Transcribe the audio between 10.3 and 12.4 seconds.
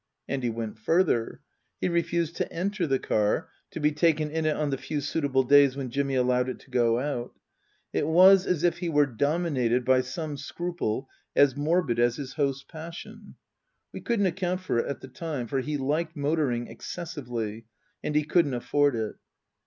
scruple as morbid as his